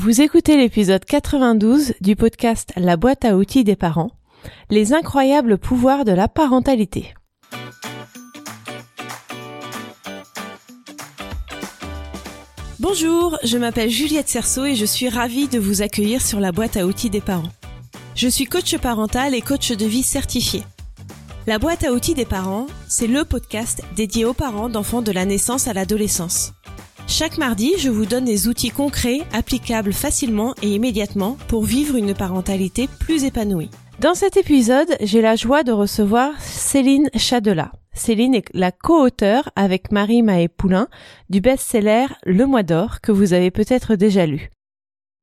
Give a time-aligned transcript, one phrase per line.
[0.00, 4.12] Vous écoutez l'épisode 92 du podcast La boîte à outils des parents,
[4.70, 7.14] les incroyables pouvoirs de la parentalité.
[12.78, 16.76] Bonjour, je m'appelle Juliette Cerceau et je suis ravie de vous accueillir sur la boîte
[16.76, 17.50] à outils des parents.
[18.14, 20.62] Je suis coach parental et coach de vie certifié.
[21.48, 25.24] La boîte à outils des parents, c'est le podcast dédié aux parents d'enfants de la
[25.24, 26.52] naissance à l'adolescence.
[27.10, 32.12] Chaque mardi, je vous donne des outils concrets, applicables facilement et immédiatement pour vivre une
[32.14, 33.70] parentalité plus épanouie.
[33.98, 37.72] Dans cet épisode, j'ai la joie de recevoir Céline Chadela.
[37.94, 40.88] Céline est la co-auteure avec Marie Maé Poulain
[41.30, 44.50] du best-seller Le Mois d'Or que vous avez peut-être déjà lu.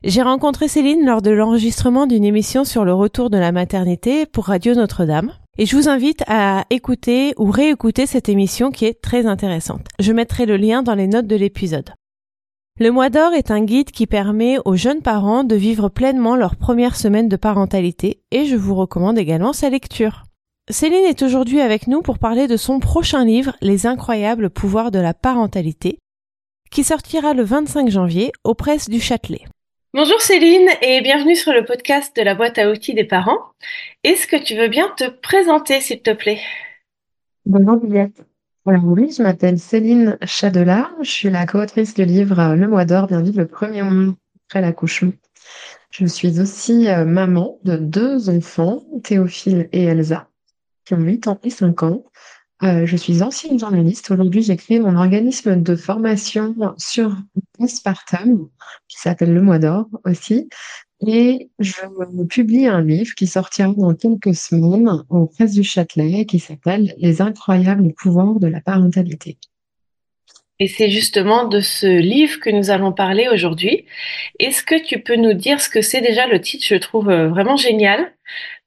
[0.04, 4.46] J'ai rencontré Céline lors de l'enregistrement d'une émission sur le retour de la maternité pour
[4.46, 5.34] Radio Notre-Dame.
[5.58, 9.88] Et je vous invite à écouter ou réécouter cette émission qui est très intéressante.
[10.00, 11.92] Je mettrai le lien dans les notes de l'épisode.
[12.78, 16.58] Le mois d'or est un guide qui permet aux jeunes parents de vivre pleinement leur
[16.58, 20.24] première semaine de parentalité et je vous recommande également sa lecture.
[20.70, 25.00] Céline est aujourd'hui avec nous pour parler de son prochain livre Les incroyables pouvoirs de
[25.00, 26.00] la parentalité
[26.70, 29.46] qui sortira le 25 janvier aux presses du Châtelet.
[29.98, 33.40] Bonjour Céline et bienvenue sur le podcast de la boîte à outils des parents.
[34.04, 36.42] Est-ce que tu veux bien te présenter s'il te plaît?
[37.46, 38.22] Bonjour Juliette.
[38.66, 40.92] oui, je m'appelle Céline Chadela.
[41.02, 44.14] Je suis la co-autrice du livre euh, Le mois d'or, bien vivre le premier mois
[44.48, 45.14] après l'accouchement.
[45.92, 50.28] Je suis aussi euh, maman de deux enfants, Théophile et Elsa,
[50.84, 52.04] qui ont 8 ans et 5 ans.
[52.64, 54.12] Euh, je suis ancienne journaliste.
[54.12, 57.16] Aujourd'hui, j'ai créé mon organisme de formation sur
[57.58, 58.50] postpartum
[58.88, 60.50] qui s'appelle Le Mois d'Or aussi.
[61.06, 61.82] Et je
[62.30, 67.22] publie un livre qui sortira dans quelques semaines au Presse du Châtelet qui s'appelle Les
[67.22, 69.38] incroyables pouvoirs de la parentalité.
[70.60, 73.86] Et c'est justement de ce livre que nous allons parler aujourd'hui.
[74.40, 76.66] Est-ce que tu peux nous dire ce que c'est déjà le titre?
[76.66, 78.14] Je trouve euh, vraiment génial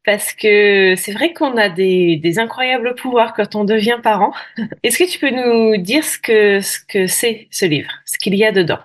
[0.09, 4.33] parce que c'est vrai qu'on a des, incroyables pouvoirs quand on devient parent.
[4.83, 8.35] Est-ce que tu peux nous dire ce que ce que c'est ce livre, ce qu'il
[8.35, 8.79] y a dedans?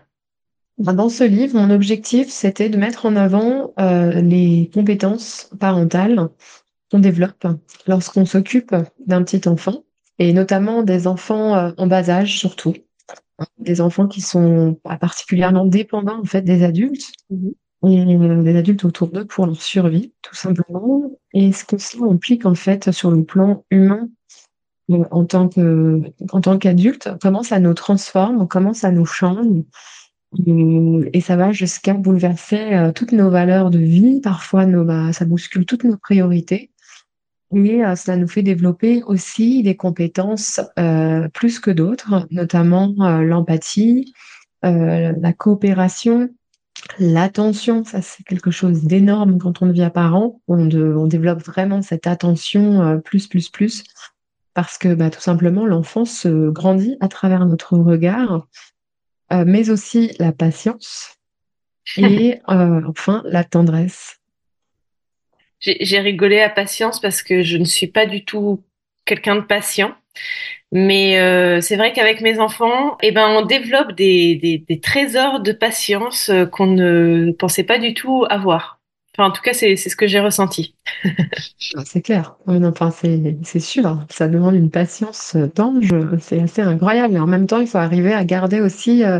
[0.77, 6.27] Ben, Dans ce livre, mon objectif, c'était de mettre en avant euh, les compétences parentales
[6.91, 7.47] qu'on développe
[7.87, 8.75] lorsqu'on s'occupe
[9.07, 9.85] d'un petit enfant,
[10.19, 12.73] et notamment des enfants euh, en bas âge surtout,
[13.59, 17.13] des enfants qui sont particulièrement dépendants en fait des adultes.
[17.85, 21.11] Et des adultes autour d'eux pour leur survie, tout simplement.
[21.33, 24.07] Et ce que ça implique en fait sur le plan humain
[24.91, 26.01] euh, en tant que
[26.31, 29.63] en tant qu'adulte, comment ça nous transforme, comment ça nous change.
[30.47, 34.19] Et, ça va jusqu'à bouleverser euh, toutes nos valeurs de vie.
[34.21, 36.71] Parfois, nos, bah, ça bouscule toutes nos priorités.
[37.53, 40.59] Et euh, ça nous fait développer aussi des compétences
[41.33, 44.13] plus que d'autres, notamment l'empathie,
[44.63, 46.29] la coopération,
[46.99, 50.41] L'attention, ça c'est quelque chose d'énorme quand on devient parent.
[50.47, 53.83] On, on développe vraiment cette attention euh, plus, plus, plus,
[54.53, 58.47] parce que bah, tout simplement l'enfant se grandit à travers notre regard,
[59.31, 61.17] euh, mais aussi la patience
[61.97, 64.19] et euh, enfin la tendresse.
[65.59, 68.61] J'ai rigolé à patience parce que je ne suis pas du tout
[69.05, 69.95] quelqu'un de patient.
[70.71, 76.29] Mais euh, c'est vrai qu'avec mes enfants, eh ben, on développe des, trésors de patience
[76.29, 78.79] euh, qu'on ne pensait pas du tout avoir.
[79.19, 80.75] En tout cas, c'est ce que j'ai ressenti.
[81.75, 82.35] Ah, c'est clair.
[82.47, 84.03] Enfin, c'est sûr.
[84.09, 85.89] Ça demande une patience d'ange.
[86.19, 87.15] C'est assez incroyable.
[87.15, 89.19] Et en même temps, il faut arriver à garder aussi euh,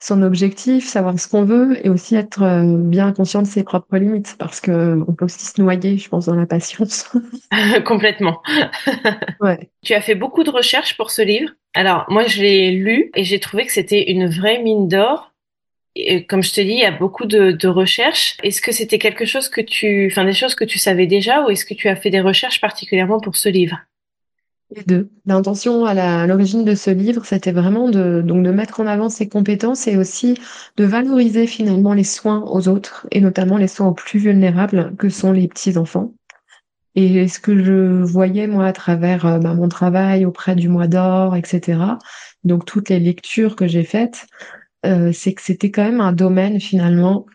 [0.00, 3.96] son objectif, savoir ce qu'on veut et aussi être euh, bien conscient de ses propres
[3.96, 7.10] limites parce que on peut aussi se noyer, je pense, dans la patience.
[7.84, 8.42] Complètement.
[9.40, 9.70] ouais.
[9.82, 11.50] Tu as fait beaucoup de recherches pour ce livre.
[11.74, 15.32] Alors, moi, je l'ai lu et j'ai trouvé que c'était une vraie mine d'or.
[15.96, 18.36] Et comme je te dis, il y a beaucoup de, de recherches.
[18.42, 21.50] Est-ce que c'était quelque chose que tu, enfin, des choses que tu savais déjà ou
[21.50, 23.78] est-ce que tu as fait des recherches particulièrement pour ce livre?
[24.76, 25.10] Les deux.
[25.24, 29.28] L'intention à l'origine de ce livre, c'était vraiment de, donc de mettre en avant ses
[29.28, 30.36] compétences et aussi
[30.76, 35.08] de valoriser finalement les soins aux autres et notamment les soins aux plus vulnérables que
[35.08, 36.12] sont les petits-enfants.
[36.96, 40.86] Et ce que je voyais moi à travers euh, bah, mon travail auprès du Mois
[40.86, 41.78] d'Or, etc.,
[42.44, 44.26] donc toutes les lectures que j'ai faites,
[44.86, 47.26] euh, c'est que c'était quand même un domaine finalement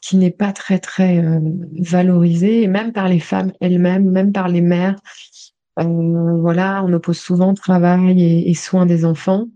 [0.00, 1.40] qui n'est pas très très euh,
[1.80, 4.96] valorisé, même par les femmes elles-mêmes, même par les mères.
[5.80, 9.46] Euh, voilà, on oppose souvent travail et, soins des enfants.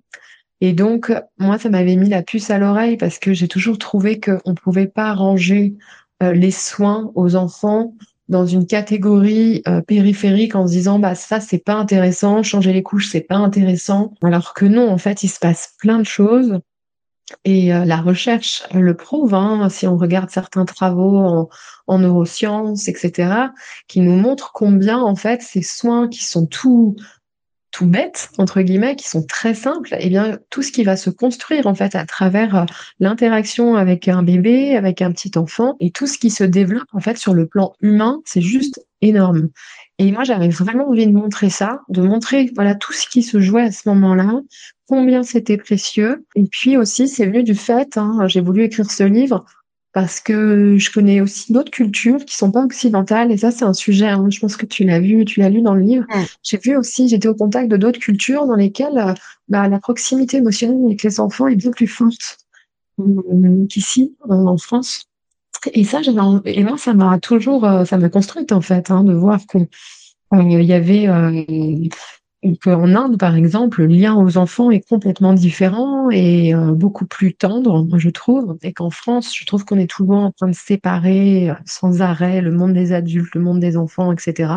[0.60, 4.18] Et donc, moi, ça m'avait mis la puce à l'oreille parce que j'ai toujours trouvé
[4.20, 5.74] qu'on ne pouvait pas ranger
[6.22, 7.94] euh, les soins aux enfants
[8.28, 12.82] dans une catégorie euh, périphérique en se disant bah ça c'est pas intéressant, changer les
[12.82, 16.60] couches c'est pas intéressant, alors que non en fait il se passe plein de choses
[17.44, 21.48] Et euh, la recherche le prouve, hein, si on regarde certains travaux en,
[21.86, 23.48] en, neurosciences, etc.,
[23.86, 26.96] qui nous montrent combien, en fait, ces soins qui sont tout,
[27.70, 31.10] tout bêtes, entre guillemets, qui sont très simples, eh bien, tout ce qui va se
[31.10, 32.64] construire, en fait, à travers euh,
[32.98, 37.00] l'interaction avec un bébé, avec un petit enfant, et tout ce qui se développe, en
[37.00, 39.50] fait, sur le plan humain, c'est juste énorme.
[39.98, 43.40] Et moi, j'avais vraiment envie de montrer ça, de montrer voilà tout ce qui se
[43.40, 44.40] jouait à ce moment-là,
[44.86, 46.24] combien c'était précieux.
[46.36, 49.44] Et puis aussi, c'est venu du fait, hein, j'ai voulu écrire ce livre
[49.92, 53.32] parce que je connais aussi d'autres cultures qui sont pas occidentales.
[53.32, 55.62] Et ça, c'est un sujet, hein, je pense que tu l'as vu, tu l'as lu
[55.62, 56.04] dans le livre.
[56.44, 59.14] J'ai vu aussi, j'étais au contact de d'autres cultures dans lesquelles euh,
[59.48, 62.38] bah, la proximité émotionnelle avec les enfants est bien plus forte
[63.00, 65.07] euh, qu'ici, en France.
[65.72, 69.58] Et ça, moi, ça m'a toujours, euh, construite en fait, hein, de voir que
[70.34, 71.44] euh, y avait euh,
[72.62, 77.84] qu'en Inde, par exemple, le lien aux enfants est complètement différent et beaucoup plus tendre,
[77.84, 81.50] moi je trouve, et qu'en France, je trouve qu'on est toujours en train de séparer
[81.66, 84.52] sans arrêt le monde des adultes, le monde des enfants, etc.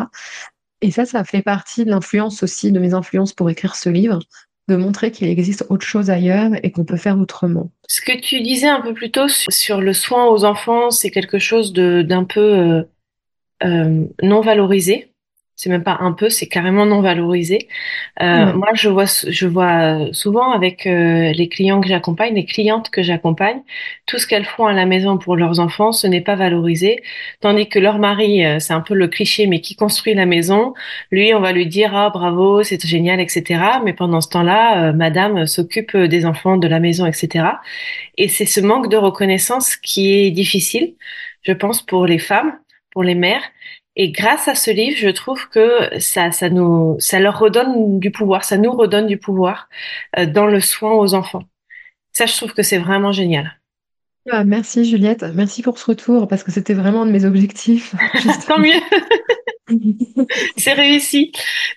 [0.81, 4.19] Et ça, ça fait partie de l'influence aussi, de mes influences pour écrire ce livre,
[4.67, 7.71] de montrer qu'il existe autre chose ailleurs et qu'on peut faire autrement.
[7.87, 11.39] Ce que tu disais un peu plus tôt sur, le soin aux enfants, c'est quelque
[11.39, 12.83] chose d'un peu euh,
[13.63, 15.10] euh, non valorisé
[15.55, 17.67] c'est même pas un peu, c'est carrément non valorisé.
[18.21, 22.89] Euh, moi, je vois, je vois souvent avec euh, les clients que j'accompagne, les clientes
[22.89, 23.61] que j'accompagne,
[24.07, 27.03] tout ce qu'elles font à la maison pour leurs enfants, ce n'est pas valorisé,
[27.41, 30.73] tandis que leur mari, euh, c'est un peu le cliché, mais qui construit la maison,
[31.11, 33.61] lui, on va lui dire ah bravo, c'est génial, etc.
[33.83, 37.45] Mais pendant ce temps-là, Madame s'occupe des enfants, de la maison, etc.
[38.17, 40.95] Et c'est ce manque de reconnaissance qui est difficile,
[41.43, 42.57] je pense, pour les femmes,
[42.91, 43.43] pour les mères
[43.95, 48.11] et grâce à ce livre, je trouve que ça, ça nous, ça leur redonne du
[48.11, 49.67] pouvoir, ça nous redonne du pouvoir
[50.17, 51.43] euh, dans le soin aux enfants.
[52.13, 53.59] Ça, je trouve que c'est vraiment génial.
[54.29, 57.95] Ah, merci Juliette, merci pour ce retour parce que c'était vraiment un de mes objectifs.
[58.47, 58.79] Tant mieux.
[60.57, 61.31] c'est réussi.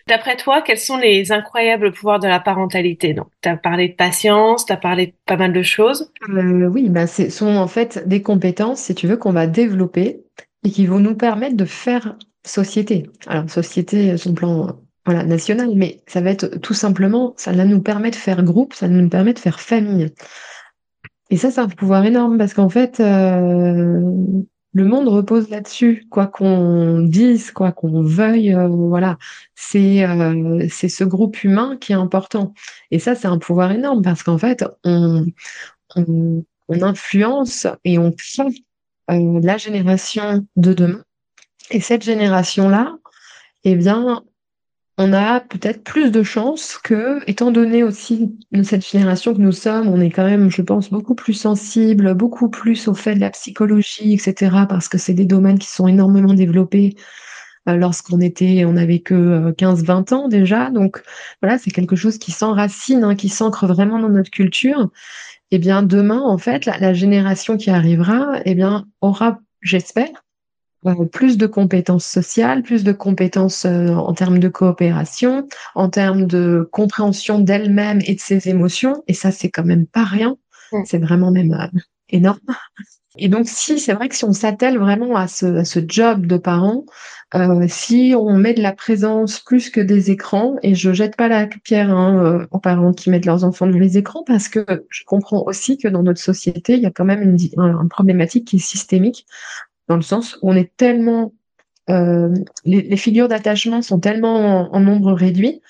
[0.07, 3.15] D'après toi, quels sont les incroyables pouvoirs de la parentalité?
[3.15, 6.13] Donc, tu as parlé de patience, tu as parlé de pas mal de choses.
[6.29, 10.21] Euh, oui, bah, ce sont en fait des compétences, si tu veux, qu'on va développer
[10.65, 13.09] et qui vont nous permettre de faire société.
[13.27, 17.65] Alors, société sur le plan voilà, national, mais ça va être tout simplement, ça va
[17.65, 20.11] nous permet de faire groupe, ça nous permet de faire famille.
[21.31, 24.01] Et ça, c'est un pouvoir énorme parce qu'en fait, euh,
[24.73, 29.19] le monde repose là-dessus, quoi qu'on dise, quoi qu'on veuille, euh, voilà,
[29.55, 32.55] c'est euh, c'est ce groupe humain qui est important.
[32.91, 35.27] Et ça, c'est un pouvoir énorme parce qu'en fait, on,
[35.97, 38.65] on, on influence et on crée
[39.11, 41.03] euh, la génération de demain.
[41.71, 42.97] Et cette génération-là,
[43.65, 44.23] eh bien,
[44.97, 49.89] on a peut-être plus de chances que, étant donné aussi cette génération que nous sommes,
[49.89, 53.31] on est quand même, je pense, beaucoup plus sensible, beaucoup plus au fait de la
[53.31, 56.95] psychologie, etc., parce que c'est des domaines qui sont énormément développés
[57.69, 60.71] euh, lorsqu'on était, on avait que 15-20 euh, ans déjà.
[60.71, 61.03] Donc
[61.43, 64.91] voilà, c'est quelque chose qui s'enracine, hein, qui s'ancre vraiment dans notre culture
[65.55, 70.25] eh bien demain, en fait, la, génération qui arrivera, eh bien, aura, j'espère,
[70.85, 75.47] euh, plus de compétences sociales, plus de compétences euh, en termes de coopération,
[75.77, 79.05] en termes de compréhension d'elle-même et de ses émotions.
[79.07, 80.37] Et ça, c'est quand même pas rien.
[80.87, 81.79] C'est vraiment même euh,
[82.09, 82.41] énorme.
[83.17, 86.85] Et donc, si c'est vrai que si on s'attelle vraiment à ce, job de parent,
[87.35, 91.29] euh, si on met de la présence plus que des écrans, et je jette pas
[91.29, 94.65] la pierre hein, euh, aux parents qui mettent leurs enfants dans les écrans, parce que
[94.89, 98.57] je comprends aussi que dans notre société, il y a quand même une, problématique qui
[98.57, 99.27] est systémique,
[99.89, 101.33] dans le sens où on est tellement,
[101.91, 102.35] euh,
[102.65, 105.61] les, les, figures d'attachement sont tellement en, en nombre réduit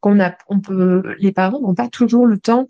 [0.00, 2.68] qu'on a, on peut, les parents n'ont pas toujours le temps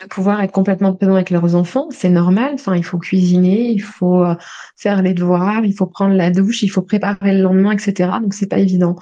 [0.00, 2.52] de pouvoir être complètement présent avec leurs enfants, c'est normal.
[2.54, 4.34] Enfin, il faut cuisiner, il faut euh,
[4.76, 8.10] faire les devoirs, il faut prendre la douche, il faut préparer le lendemain, etc.
[8.22, 8.96] Donc c'est pas évident.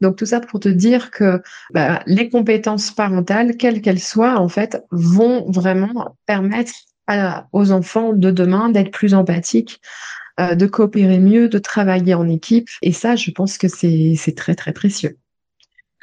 [0.00, 1.42] Donc tout ça pour te dire que
[1.72, 6.72] bah, les compétences parentales, quelles qu'elles soient, en fait, vont vraiment permettre
[7.52, 9.80] aux enfants de demain d'être plus empathiques,
[10.40, 12.68] euh, de coopérer mieux, de travailler en équipe.
[12.82, 15.16] Et ça, je pense que c'est très très précieux.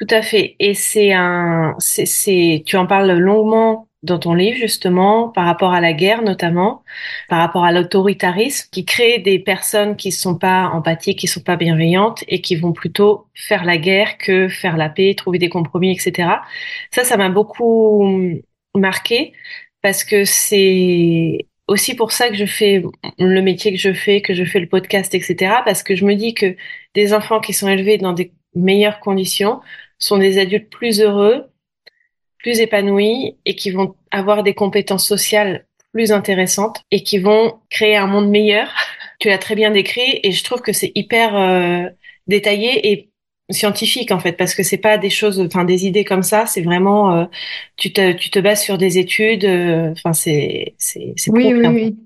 [0.00, 0.56] Tout à fait.
[0.58, 5.80] Et c'est un, c'est, tu en parles longuement dans ton livre justement par rapport à
[5.80, 6.84] la guerre notamment,
[7.28, 11.56] par rapport à l'autoritarisme qui crée des personnes qui sont pas empathiques, qui sont pas
[11.56, 15.90] bienveillantes et qui vont plutôt faire la guerre que faire la paix, trouver des compromis,
[15.92, 16.28] etc.
[16.92, 18.20] Ça, ça m'a beaucoup
[18.74, 19.32] marqué
[19.82, 22.82] parce que c'est aussi pour ça que je fais
[23.18, 25.62] le métier que je fais, que je fais le podcast, etc.
[25.64, 26.56] Parce que je me dis que
[26.94, 29.60] des enfants qui sont élevés dans des meilleures conditions
[29.98, 31.46] sont des adultes plus heureux,
[32.44, 37.96] plus épanouis et qui vont avoir des compétences sociales plus intéressantes et qui vont créer
[37.96, 38.68] un monde meilleur.
[39.18, 41.88] tu l'as très bien décrit et je trouve que c'est hyper euh,
[42.26, 43.10] détaillé et
[43.50, 46.44] scientifique en fait parce que c'est pas des choses enfin des idées comme ça.
[46.44, 47.24] C'est vraiment euh,
[47.78, 51.66] tu te tu te bases sur des études euh, enfin c'est c'est c'est oui oui
[51.66, 51.96] oui.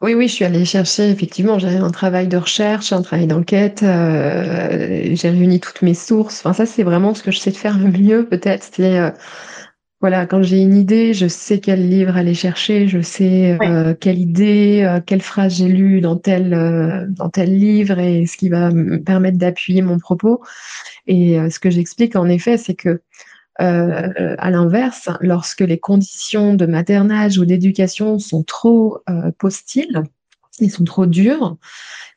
[0.00, 3.82] Oui oui je suis allée chercher effectivement j'ai un travail de recherche un travail d'enquête
[3.82, 6.40] euh, j'ai réuni toutes mes sources.
[6.40, 8.66] Enfin ça c'est vraiment ce que je sais faire le mieux peut-être.
[8.72, 9.12] C'est
[10.04, 14.18] voilà, quand j'ai une idée, je sais quel livre aller chercher, je sais euh, quelle
[14.18, 18.50] idée, euh, quelle phrase j'ai lue dans tel euh, dans tel livre et ce qui
[18.50, 20.42] va me permettre d'appuyer mon propos.
[21.06, 23.00] Et ce que j'explique en effet, c'est que
[23.56, 28.98] à l'inverse, lorsque les conditions de maternage ou d'éducation sont trop
[29.42, 30.02] hostiles,
[30.60, 31.56] ils sont trop durs,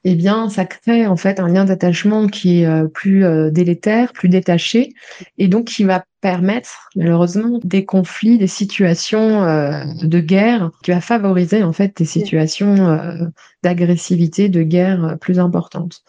[0.04, 4.14] eh bien, ça crée en fait un lien d'attachement qui est euh, plus euh, délétère,
[4.14, 4.94] plus détaché,
[5.38, 11.02] et donc qui va permettre malheureusement des conflits, des situations euh, de guerre, qui va
[11.02, 13.32] favoriser en fait des situations
[13.64, 16.04] d'agressivité, de guerre plus importantes.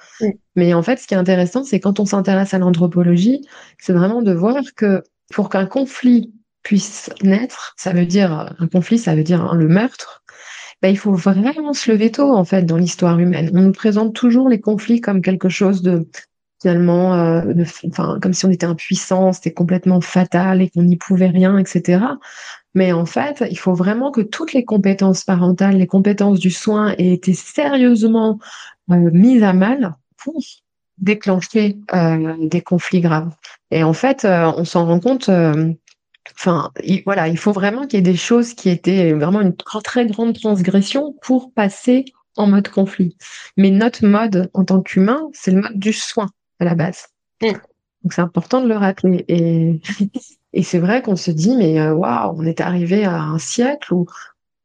[0.54, 3.46] Mais en fait, ce qui est intéressant, c'est quand on s'intéresse à l'anthropologie,
[3.78, 6.32] c'est vraiment de voir que pour qu'un conflit
[6.62, 10.22] puisse naître, ça veut dire un conflit, ça veut dire hein, le meurtre,
[10.82, 13.50] bah, il faut vraiment se lever tôt en fait dans l'histoire humaine.
[13.54, 16.08] On nous présente toujours les conflits comme quelque chose de
[16.60, 17.54] finalement, euh,
[17.86, 22.00] enfin comme si on était impuissant, c'était complètement fatal et qu'on n'y pouvait rien, etc.
[22.74, 26.94] Mais en fait, il faut vraiment que toutes les compétences parentales, les compétences du soin
[26.98, 28.38] aient été sérieusement
[28.90, 30.40] euh, mises à mal pour
[30.98, 33.34] déclencher euh, des conflits graves.
[33.70, 35.30] Et en fait, euh, on s'en rend compte
[36.28, 36.70] euh, Enfin,
[37.04, 40.38] voilà, il faut vraiment qu'il y ait des choses qui étaient vraiment une très grande
[40.38, 42.04] transgression pour passer
[42.36, 43.16] en mode conflit.
[43.56, 46.28] Mais notre mode en tant qu'humain, c'est le mode du soin
[46.60, 47.08] à la base.
[47.42, 47.52] Mm.
[48.02, 49.24] Donc c'est important de le rappeler.
[49.28, 49.80] Et,
[50.52, 53.92] et c'est vrai qu'on se dit, mais euh, waouh, on est arrivé à un siècle
[53.92, 54.06] où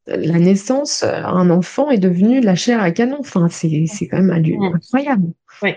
[0.05, 3.17] la naissance, un enfant est devenu la chair à canon.
[3.19, 4.75] Enfin, c'est, c'est quand même mm.
[4.75, 5.33] incroyable.
[5.61, 5.73] Oui.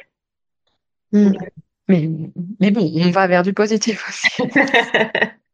[1.13, 1.33] Mm.
[1.89, 2.11] Mais,
[2.59, 4.43] mais bon, on va vers du positif aussi.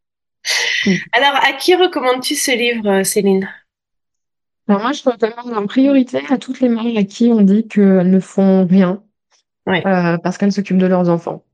[1.12, 3.48] Alors, à qui recommandes-tu ce livre, euh, Céline?
[4.68, 8.10] Alors moi, je recommande en priorité à toutes les mères à qui on dit qu'elles
[8.10, 9.02] ne font rien
[9.68, 11.44] euh, parce qu'elles s'occupent de leurs enfants,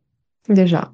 [0.48, 0.92] déjà.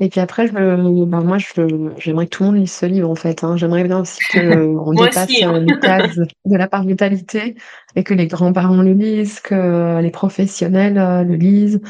[0.00, 3.16] Et puis après, je, ben moi, j'aimerais que tout le monde lise ce livre, en
[3.16, 3.42] fait.
[3.42, 3.56] Hein.
[3.56, 5.54] J'aimerais bien aussi qu'on dépasse hein.
[5.54, 7.56] euh, les cases de la parentalité
[7.96, 11.80] et que les grands-parents le lisent, que les professionnels le lisent,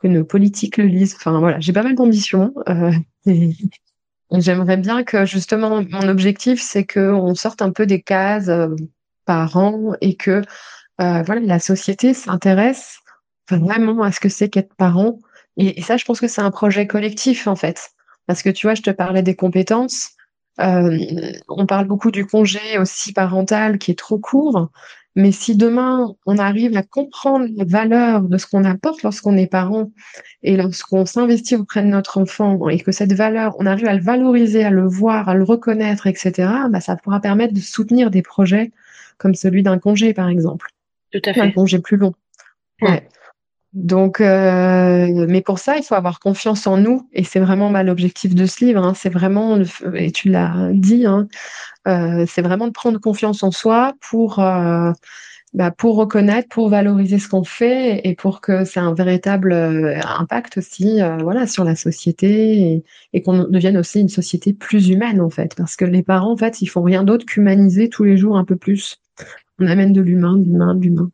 [0.00, 1.14] que nos politiques le lisent.
[1.16, 2.52] Enfin, voilà, j'ai pas mal d'ambition.
[2.68, 2.92] Euh,
[4.32, 8.68] J'aimerais bien que justement mon objectif c'est que on sorte un peu des cases euh,
[9.24, 10.42] parents et que
[11.00, 12.98] euh, voilà la société s'intéresse
[13.50, 15.18] vraiment à ce que c'est qu'être parent.
[15.56, 17.90] Et, ça je pense que c'est un projet collectif en fait.
[18.26, 20.10] Parce que tu vois je te parlais des compétences.
[20.60, 20.98] Euh,
[21.48, 24.70] on parle beaucoup du congé aussi parental qui est trop court
[25.16, 29.48] mais si demain, on arrive à comprendre la valeur de ce qu'on apporte lorsqu'on est
[29.48, 29.90] parent
[30.42, 34.02] et lorsqu'on s'investit auprès de notre enfant et que cette valeur, on arrive à le
[34.02, 38.22] valoriser, à le voir, à le reconnaître, etc., bah, ça pourra permettre de soutenir des
[38.22, 38.70] projets
[39.18, 40.70] comme celui d'un congé, par exemple.
[41.12, 41.40] Tout à fait.
[41.40, 42.14] Un congé plus long.
[42.80, 43.06] Ouais.
[43.72, 47.84] Donc, euh, mais pour ça, il faut avoir confiance en nous, et c'est vraiment bah,
[47.84, 48.82] l'objectif de ce livre.
[48.82, 49.58] Hein, c'est vraiment,
[49.94, 51.28] et tu l'as dit, hein,
[51.86, 54.90] euh, c'est vraiment de prendre confiance en soi pour euh,
[55.54, 60.58] bah, pour reconnaître, pour valoriser ce qu'on fait, et pour que c'est un véritable impact
[60.58, 65.54] aussi, voilà, sur la société, et, qu'on devienne aussi une société plus humaine en fait,
[65.56, 68.44] parce que les parents, en fait, ils font rien d'autre qu'humaniser tous les jours un
[68.44, 69.00] peu plus.
[69.60, 71.10] On amène de l'humain, de l'humain, de l'humain.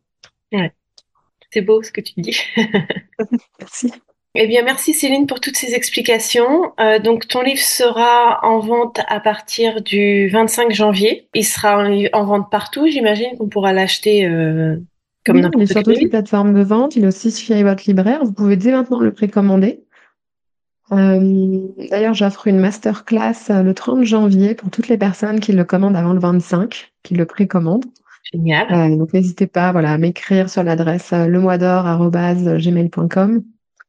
[1.51, 2.39] C'est beau ce que tu dis.
[3.59, 3.91] merci.
[4.35, 6.73] Eh bien, merci Céline pour toutes ces explications.
[6.79, 11.27] Euh, donc, ton livre sera en vente à partir du 25 janvier.
[11.33, 14.77] Il sera en, vente partout, j'imagine qu'on pourra l'acheter euh,
[15.25, 15.61] comme n'importe quel.
[15.61, 16.95] Il est sur toutes les plateformes de vente.
[16.95, 18.23] Il est aussi sur votre libraire.
[18.23, 19.87] Vous pouvez dès maintenant le précommander.
[20.91, 25.63] Euh, D'ailleurs, j'offre une masterclass euh, le 30 janvier pour toutes les personnes qui le
[25.65, 27.85] commandent avant le 25, qui le précommandent.
[28.33, 28.67] Génial.
[28.71, 33.43] Euh, donc n'hésitez pas voilà, à m'écrire sur l'adresse euh, lemoisdor.gmail.com.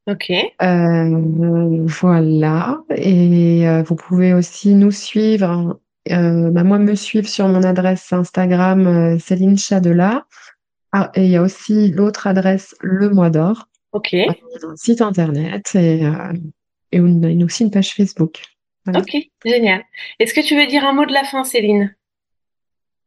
[0.06, 0.30] Ok.
[0.62, 2.80] Euh, voilà.
[2.96, 5.78] Et vous pouvez aussi nous suivre.
[6.08, 10.24] Bah, moi, me suivre sur mon adresse Instagram Céline Chadela.
[10.92, 13.68] Ah, et il y a aussi l'autre adresse Le Mois d'Or.
[13.92, 14.14] Ok.
[14.14, 14.34] Un
[14.76, 16.04] site internet et,
[16.92, 18.40] et une, aussi une page Facebook.
[18.86, 19.14] Ok,
[19.44, 19.82] génial.
[20.18, 21.94] Est-ce que tu veux dire un mot de la fin, Céline?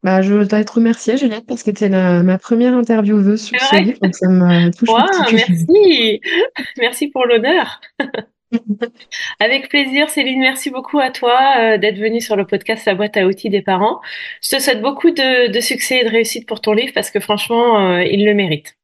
[0.03, 3.75] Bah, je dois être remerciée, Juliette, parce que tu es ma première intervieweuse sur ce
[3.84, 6.22] livre, donc ça me touche wow, Merci,
[6.77, 7.81] merci pour l'honneur.
[9.39, 10.39] Avec plaisir, Céline.
[10.39, 13.62] Merci beaucoup à toi euh, d'être venue sur le podcast La boîte à outils des
[13.62, 14.01] parents.
[14.43, 17.79] Je te souhaite beaucoup de, succès et de réussite pour ton livre parce que franchement,
[17.79, 18.77] euh, il le mérite.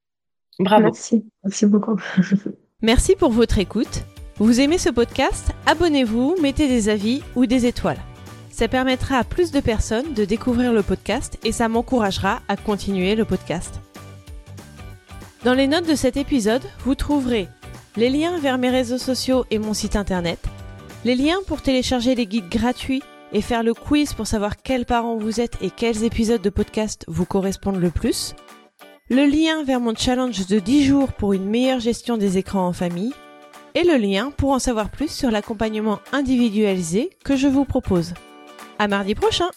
[0.59, 0.85] Bravo.
[0.85, 1.99] Merci, merci beaucoup.
[2.83, 4.03] Merci pour votre écoute.
[4.37, 5.51] Vous aimez ce podcast?
[5.65, 7.97] Abonnez-vous, mettez des avis ou des étoiles.
[8.57, 13.13] Ça permettra à plus de personnes de découvrir le podcast et ça m'encouragera à continuer
[13.13, 13.79] le podcast.
[15.43, 17.49] Dans les notes de cet épisode, vous trouverez
[17.97, 20.39] les liens vers mes réseaux sociaux et mon site internet,
[21.05, 25.17] les liens pour télécharger les guides gratuits et faire le quiz pour savoir quels parents
[25.17, 28.33] vous êtes et quels épisodes de podcast vous correspondent le plus,
[29.11, 32.73] le lien vers mon challenge de 10 jours pour une meilleure gestion des écrans en
[32.73, 33.13] famille,
[33.75, 38.15] et le lien pour en savoir plus sur l'accompagnement individualisé que je vous propose.
[38.79, 39.49] À mardi prochain!